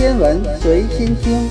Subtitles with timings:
[0.00, 1.46] 天文随心听，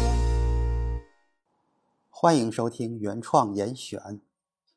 [2.10, 4.20] 欢迎收听原创严选。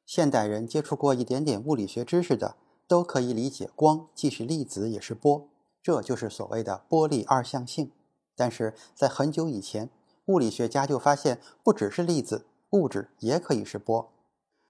[0.04, 2.56] 现代人接触过一点点物理学知识的，
[2.86, 5.48] 都可以理解光既是粒子也是波，
[5.82, 7.90] 这就是所谓的波粒二象性。
[8.36, 9.88] 但是在很久以前，
[10.26, 14.12] 物理学家就发现，不只是粒子，物质也可以是波。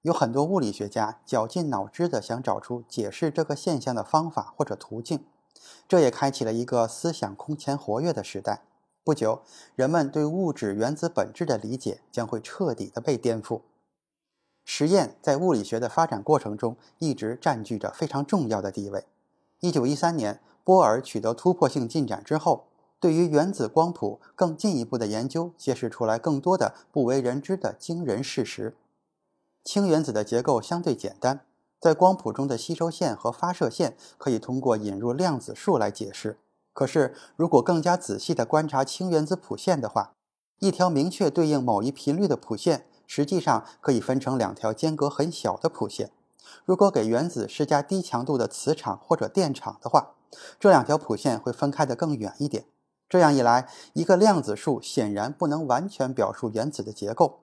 [0.03, 5.25] 有很多物理学家绞尽脑汁地想找出解释这个现象的方法或者途径，
[5.89, 8.63] 这也开启了一个思想空前活跃的时代。
[9.05, 9.43] 不久，
[9.75, 13.63] 人们对物质原子本质的理解将会彻底的被颠覆。
[14.65, 19.05] 实验在物理学的发展过程中一直占据着非常重要的地位。
[19.59, 22.69] 一九一三年，波尔取得突破性进展之后，
[23.01, 28.77] 对于原子光谱更进一步的研究，揭示出来更多的不为人知的惊人事实。
[29.65, 31.41] 氢原子的结构相对简单，
[31.81, 36.39] 在光谱中的吸收线和发射线可以通过引入量子数来解释。
[36.73, 40.13] 可是，如果更加仔细地观察氢原子谱线的话，
[40.59, 46.11] 一条明确对应某一频率的谱线，实际上可以分成两条间隔很小的谱线。
[46.65, 50.15] 如果给原子施加低强度的磁场或者电场的话，
[50.59, 52.65] 这两条谱线会分开得更远一点。
[53.09, 57.41] 这样一来，一个量子数显然不能完全表述原子的结构。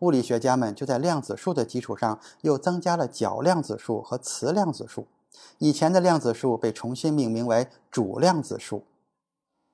[0.00, 5.06] 物理学家们就在量子数的基础上又增加了角量子数和磁量子数。
[5.58, 8.84] 以前的量子数被重新命名为主量子数。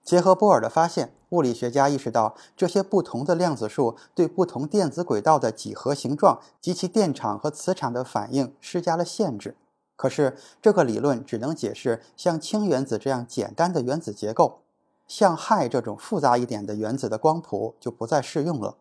[0.04, 9.56] 结合波尔的发现，物理学家意识到这些不同的量子数对不同电子轨道的几何形状及其电场和磁场的反应施加了限制。
[9.96, 14.60] 可是，这个理论只能解释像氢原子这样简单的原子结构，
[15.06, 18.76] 像氦这种复杂一点的原子的光谱就不再适用了。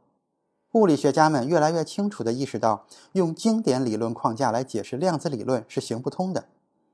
[0.74, 6.46] 物理学家们越来越清楚地意识到，用经典理论框架来解释量子理论是行不通的，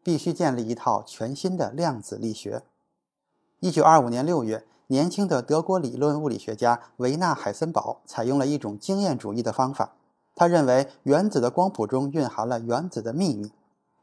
[0.03, 2.63] 必须建立一套全新的量子力学。
[3.59, 9.93] 一九二五年六月，年轻的德国理论物理学家维纳·海森堡采用了一种经验主义的方法。
[10.35, 13.51] 他认为原子的光谱中蕴含了原子的秘密，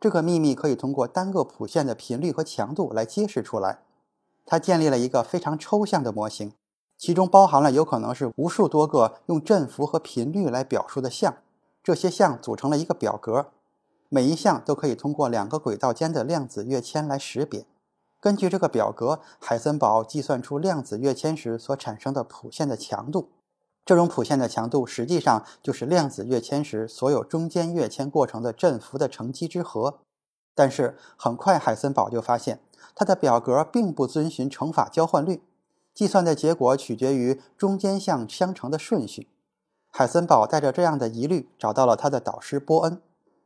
[0.00, 3.80] 这个秘密可以通过单个谱线的频率和强度来揭示出来。
[4.46, 6.52] 他建立了一个非常抽象的模型。
[6.96, 11.36] 其中包含了有可能是无数多个用振幅和频率来表述的项，
[11.82, 13.46] 这些项组成了一个表格，
[14.12, 17.64] 每一项都可以通过两个轨道间的量子跃迁来识别。
[18.18, 23.30] 根据这个表格，海森堡计算出量子跃迁时所产生的谱线的强度。
[23.84, 30.00] 这种谱线的强度实际上就是量子跃迁时所有中间跃迁过程的振幅的乘积之和。
[30.56, 32.60] 但是很快，海森堡就发现
[32.96, 35.44] 他的表格并不遵循乘法交换律。
[35.94, 39.28] 计算的结果取决于中间项相乘的顺序。
[39.92, 43.00] 海森堡带着这样的疑虑找到了他的导师波恩。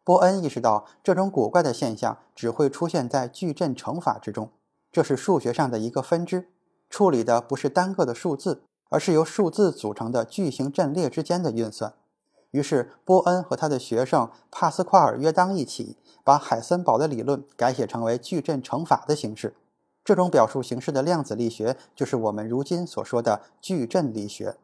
[0.05, 4.51] 波恩意识到这种古怪的现象只会出现在矩阵乘法之中，
[4.93, 6.49] 这是数学上的一个分支，
[6.91, 11.95] 处理的不是单个的数字，而是由数字组成的矩形阵列之间的运算。
[12.51, 19.57] 于是，波恩和他的学生帕斯夸尔·约当一起把海森堡的理论改写成为矩阵乘法的形式。
[20.05, 24.57] 这种表述形式的量子力学，就是我们如今所说的矩阵力学。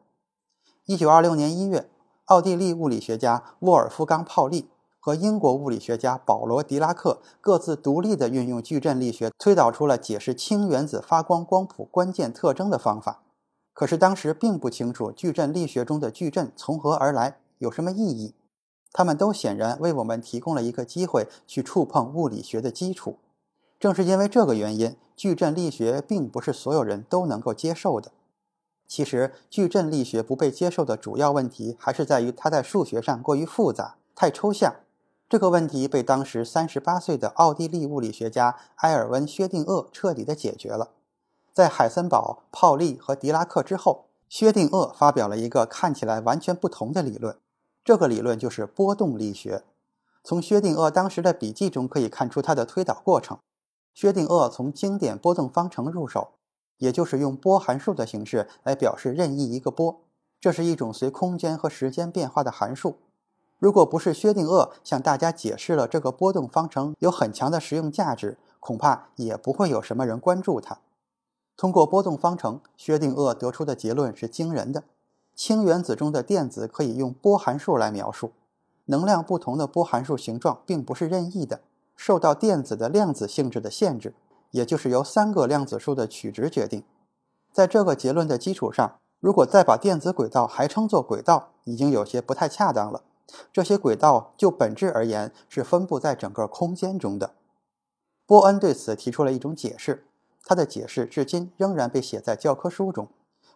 [0.85, 1.89] 一九二六年一月，
[2.25, 4.69] 奥地利物理学家沃尔夫冈·泡利
[5.03, 13.23] 和英国物理学家保罗·狄拉克各自独立地运用矩阵力学，推导出了解释氢原子发光光谱关键特征的方法。
[13.73, 18.35] 可是当时并不清楚矩阵力学中的矩阵从何而来，有什么意义。
[18.93, 23.17] 他们都显然为我们提供了一个机会去触碰物理学的基础。
[23.79, 28.11] 正是因为这个原因，矩阵力学并不是所有人都能够接受的。
[28.87, 34.75] 其实，矩阵力学不被接受的主要问题还是在于它在数学上过于复杂、太抽象。
[35.31, 40.89] 这个问题被当时三十八岁的奥地利物理学家埃尔温·薛定谔彻底地解决了。
[41.53, 47.37] 在海森堡、泡利和狄拉克之后，薛定谔发表了一个看起来完全不同的理论。
[47.85, 49.63] 这个理论就是波动力学。
[50.21, 53.39] 从薛定谔当时的笔记中可以看出他的推导过程。
[53.93, 56.31] 薛定谔从经典波动方程入手，
[56.79, 60.01] 也就是用波函数的形式来表示任意一个波。
[60.41, 62.97] 这是一种随空间和时间变化的函数。
[63.61, 70.79] 如果不是薛定谔向大家解释了这个波动方程有很强的实用价值，恐怕也不会有什么人关注它。
[71.55, 74.85] 通过波动方程，薛定谔得出的结论是惊人的：
[75.35, 78.31] 氢原子中的电子可以用波函数来描述。
[78.85, 81.61] 能量不同的波函数形状并不是任意的。
[81.95, 84.15] 受到电子的量子性质的限制，
[84.49, 86.81] 也就是由三个量子数的取值决定。
[87.53, 93.03] 在这个结论的基础上，如果再把电子轨道还称作轨道，已经有些不太恰当了。
[93.51, 97.31] 这些轨道就本质而言是分布在整个空间中的。
[98.25, 100.05] 波恩对此提出了一种解释，
[100.45, 103.07] 他的解释至今仍然被写在教科书中。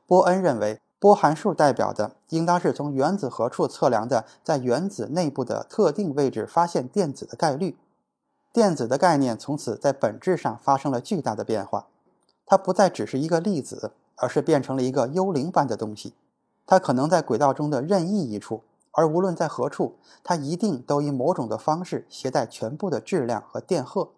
[0.06, 7.78] 波恩认为，波函数代表的应当是从原子核处测量的在原子内部的特定位置发现电子的概率。
[8.52, 11.88] 电子的概念从此在本质上发生了巨大的变化，
[12.46, 16.14] 它不再只是一个粒子，而是变成了一个幽灵般的东西。
[16.66, 18.64] 它可能在轨道中的任意一处，
[18.96, 24.10] 而无论在何处，它一定都以某种的方式携带全部的质量和电荷。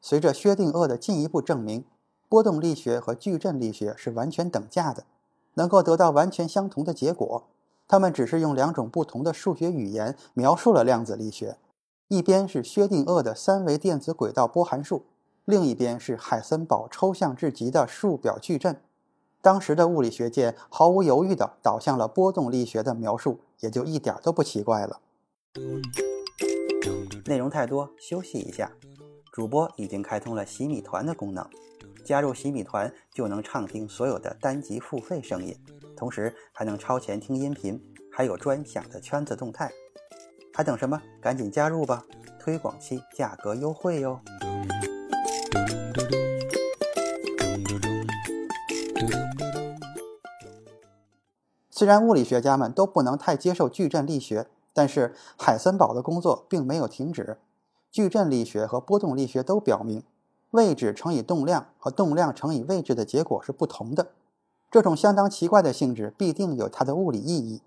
[0.00, 1.84] 随着薛定谔的进一步证明，
[2.28, 5.04] 波动力学和矩阵力学是完全等价的，
[5.54, 7.44] 能够得到完全相同的结果。
[7.88, 11.58] 它们只是用两种不同的数学语言描述了量子力学：
[12.08, 15.04] 一边是薛定谔的三维电子轨道波函数，
[15.44, 18.80] 另一边是海森堡抽象至极的数表矩阵。
[19.42, 25.00] 当时的物理学界毫无犹豫地导向了波动力学的描述，也就一点都不奇怪了。
[27.24, 28.70] 内容太多，休息一下。
[29.32, 31.48] 主播已经开通了洗米团的功能，
[32.04, 35.56] 加入洗米团就能畅听所有的单集付费声音，
[35.96, 37.82] 同时还能超前听音频，
[38.12, 39.72] 还有专享的圈子动态。
[40.52, 41.00] 还等什么？
[41.22, 42.04] 赶紧加入吧！
[42.38, 44.20] 推广期价格优惠哟。
[51.76, 57.36] 虽然物理学家们都不能太接受矩阵力学，但是海森堡的工作并没有停止。
[57.90, 60.04] 矩阵力学和波动力学都表明，
[60.52, 64.12] 位置乘以动量和动量乘以位置的结果是不同的。
[64.70, 67.60] 这种相当奇怪的性质必定有它的物理意义。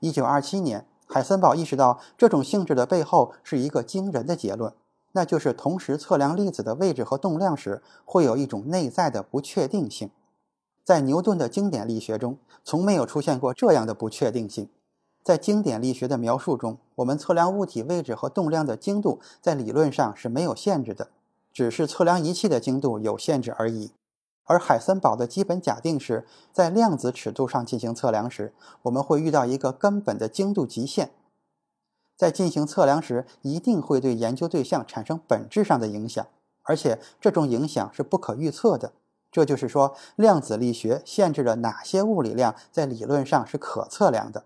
[0.00, 4.72] 一九二七年，海森堡意识到这种性质的背后是一个惊人的结论，
[5.12, 10.10] 那就是同时测量粒子的位置和动量时，会有一种内在的不确定性。
[10.86, 14.68] 在牛顿的经典力学中，从没有出现过这样的不确定性。
[15.20, 21.08] 在经典力学的描述中，我们测量物体位置和动量的精度在理论上是没有限制的，
[21.52, 23.90] 只是测量仪器的精度有限制而已。
[24.44, 31.10] 而海森堡的基本假定是在量子尺度上进行测量时，我们会遇到一个根本的精度极限。
[32.14, 36.24] 在进行测量时，一定会对研究对象产生本质上的影响，
[36.62, 38.92] 而且这种影响是不可预测的。
[39.36, 44.44] 这就是说，量子力学限制了哪些物理量在理论上是可测量的。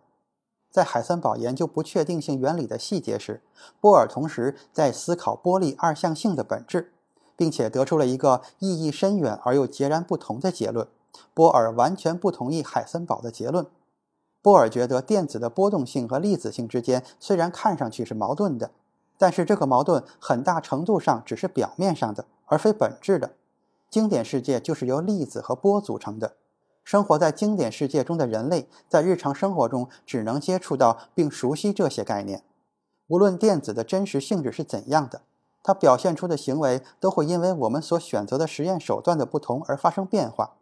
[0.68, 3.40] 在海森堡研究不确定性原理的细节时，
[3.80, 6.92] 波尔同时在思考波粒二象性的本质，
[7.36, 10.88] 并且得出了一个意义深远而又截然不同的结论。
[11.34, 13.68] 波尔完全不同意海森堡的结论。
[14.42, 18.72] 波尔觉得电子的波动性和粒子性之间虽然看上去是矛盾的，
[19.16, 23.34] 但是这个矛盾很大程度上只是表面上的，而非本质的。
[23.90, 26.36] 经典世界就是由粒子和波组成的。
[26.84, 32.42] 生活在经典世界中的人类，在日常生活中只能接触到并熟悉这些概念。
[33.08, 35.22] 无论电子的真实性质是怎样的，
[35.62, 40.54] 它表现出的行为都会因为我们所选择的实验手段的不同而发生变化。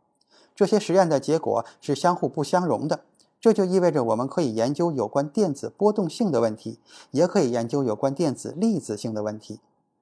[0.57, 3.01] 这些实验的结果是相互不相容的。
[3.41, 6.81] 这就意味着我们可以研究有关电子波动性的问题，
[7.13, 9.61] 也可以研究有关电子粒子性的问题，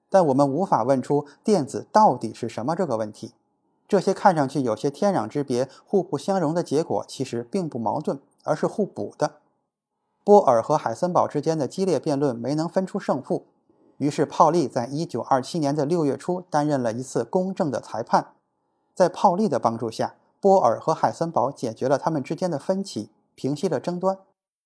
[0.09, 3.33] 但我们无法问出电子到底是什么这个问题。
[3.89, 9.37] 这些看上去有些天壤之别、互不相容的结果，其实并不矛盾，而是互补的。
[10.25, 13.47] 波尔和海森堡之间的激烈辩论没能分出胜负，
[13.99, 18.33] 于是泡利在1927年的6月初担任了一次公正的裁判。
[18.93, 24.19] 在泡利的帮助下，波尔和海森堡解决了他们之间的分歧，平息了争端。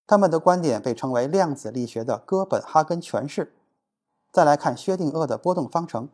[0.07, 3.53] 他们的观点被称为量子力学的哥本哈根诠释。
[4.33, 6.09] 再来看薛定谔的波动方程，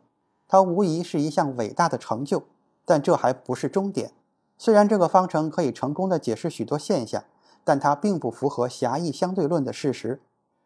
[0.47, 2.43] 它无疑是一项伟大的成就。
[2.85, 4.11] 但这还不是终点。
[4.57, 7.25] 虽然这个方程可以成功的解释许多现象，
[7.65, 10.21] 但它并不符合狭义相对论的事实。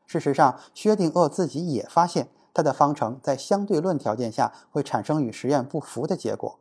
[0.06, 6.60] 事实上，薛定谔自己也发现，他的方程在相对论条件下会产生与实验不符的结果。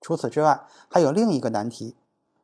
[0.00, 1.94] 除此之外，还有另一个难题：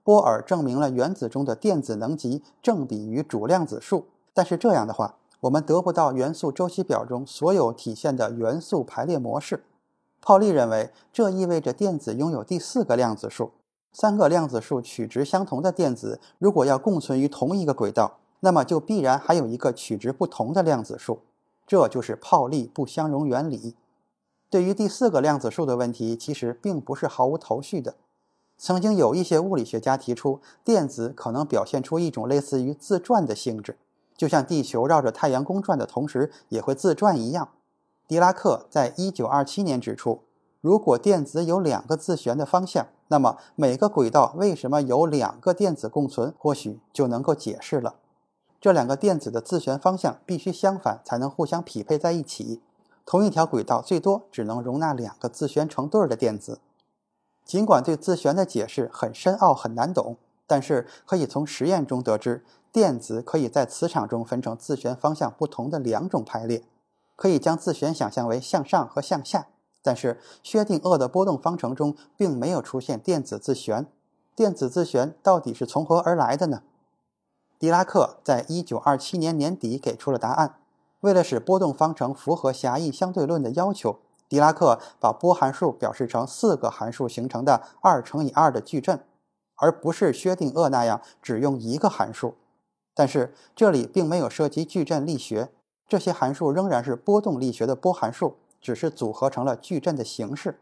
[0.05, 9.65] 波尔证明了原子中的电子能级正比于主量子数，但是这样的话，我们得不到元素周期表中所有体现的元素排列模式。
[10.23, 13.53] 泡利认为，这意味着电子拥有第四个量子数。
[13.93, 21.21] 三个量子数取值相同的电子，如果要共存于同一个轨道，那么就必然还有一个取值不同的量子数。
[21.67, 23.75] 这就是泡利不相容原理。
[24.49, 27.97] 对于第四个量子数的问题，其实并不是毫无头绪的。
[28.57, 33.77] 曾经有一些物理学家提出，电子可能表现出一种类似于自转的性质，
[34.17, 37.49] 就像地球绕着太阳公转的同时也会自转一样。
[38.07, 40.23] 狄拉克在一九二七年指出，
[40.61, 47.97] 如果电子有两个自旋的方向，那么每个轨道为什么有两个电子共存，或许就能够解释了。
[48.61, 52.63] 这两个电子的自旋方向必须相反，才能互相匹配在一起。
[53.05, 56.61] 同一条轨道最多只能容纳两个自旋成对的电子。
[57.45, 60.17] 尽管对自旋的解释很深奥、很难懂，
[60.47, 62.43] 但是可以从实验中得知，
[62.75, 66.65] 电子可以在磁场中分成自旋方向不同的两种排列，
[67.15, 69.47] 可以将自旋想象为向上和向下。
[69.81, 73.87] 但是薛定谔的波动方程中并没有出现电子自旋，
[74.35, 76.63] 电子自旋到底是从何而来的呢？
[77.61, 80.57] 狄拉克在一九二七年年底给出了答案。
[80.99, 89.05] 为了使波动方程符合狭义相对论的要求，狄拉克把波函数表示成四个函数形成的二乘以二的矩阵，
[89.55, 92.35] 而不是薛定谔那样只用一个函数。
[92.95, 95.51] 但是这里并没有涉及矩阵力学，
[95.89, 100.61] 这些函数仍然是波动力学的波函数，只是组合成了矩阵的形式。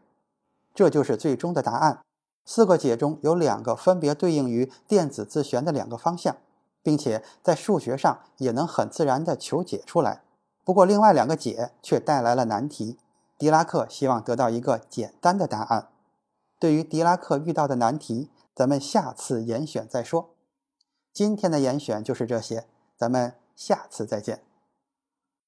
[0.73, 1.99] 这就是最终的答案。
[2.45, 6.35] 四个解中有两个分别对应于电子自旋的两个方向，
[6.81, 10.23] 并且在数学上也能很自然地求解出来。
[10.65, 12.97] 不过，另外两个解却带来了难题。
[13.37, 15.89] 狄拉克希望得到一个简单的答案。
[16.59, 20.32] 对于狄拉克遇到的难题，咱们下次严选再说。
[21.13, 22.65] 今天的严选就是这些，
[22.97, 24.41] 咱们下次再见。